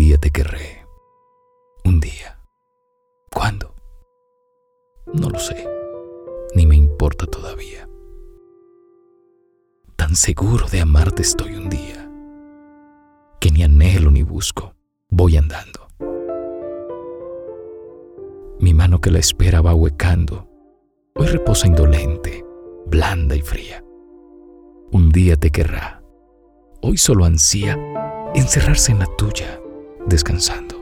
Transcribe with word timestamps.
Un 0.00 0.06
día 0.06 0.16
te 0.16 0.30
querré. 0.30 0.86
Un 1.84 2.00
día. 2.00 2.40
¿Cuándo? 3.30 3.74
No 5.12 5.28
lo 5.28 5.38
sé. 5.38 5.68
Ni 6.54 6.64
me 6.64 6.74
importa 6.74 7.26
todavía. 7.26 7.86
Tan 9.96 10.16
seguro 10.16 10.68
de 10.68 10.80
amarte 10.80 11.20
estoy 11.20 11.52
un 11.52 11.68
día 11.68 12.10
que 13.40 13.50
ni 13.50 13.62
anhelo 13.62 14.10
ni 14.10 14.22
busco, 14.22 14.74
voy 15.10 15.36
andando. 15.36 15.88
Mi 18.58 18.72
mano 18.72 19.02
que 19.02 19.10
la 19.10 19.18
espera 19.18 19.60
va 19.60 19.74
huecando, 19.74 20.48
hoy 21.14 21.26
reposa 21.26 21.66
indolente, 21.66 22.42
blanda 22.86 23.36
y 23.36 23.42
fría. 23.42 23.84
Un 24.92 25.10
día 25.10 25.36
te 25.36 25.50
querrá, 25.50 26.02
hoy 26.80 26.96
solo 26.96 27.26
ansía 27.26 27.78
encerrarse 28.34 28.92
en 28.92 29.00
la 29.00 29.16
tuya, 29.18 29.60
descansando. 30.06 30.76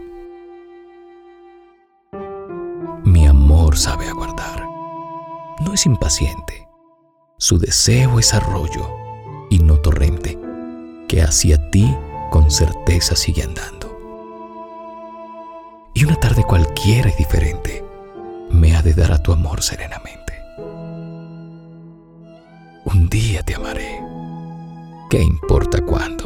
Mi 3.04 3.26
amor 3.26 3.76
sabe 3.76 4.08
aguardar, 4.08 4.66
no 5.60 5.72
es 5.74 5.86
impaciente, 5.86 6.68
su 7.38 7.58
deseo 7.58 8.18
es 8.18 8.34
arroyo 8.34 8.88
y 9.50 9.58
no 9.60 9.78
torrente, 9.78 10.38
que 11.08 11.22
hacia 11.22 11.70
ti 11.70 11.96
con 12.30 12.50
certeza 12.50 13.16
sigue 13.16 13.42
andando. 13.42 13.96
Y 15.94 16.04
una 16.04 16.16
tarde 16.16 16.44
cualquiera 16.44 17.10
y 17.10 17.16
diferente 17.16 17.84
me 18.50 18.76
ha 18.76 18.82
de 18.82 18.94
dar 18.94 19.12
a 19.12 19.22
tu 19.22 19.32
amor 19.32 19.62
serenamente. 19.62 20.34
Un 22.84 23.08
día 23.10 23.42
te 23.42 23.54
amaré. 23.54 24.00
¿Qué 25.10 25.22
importa 25.22 25.80
cuándo? 25.82 26.17